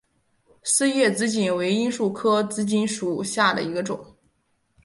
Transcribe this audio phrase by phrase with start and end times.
[0.63, 4.03] 丝叶紫堇为罂粟科紫堇属下的一个种。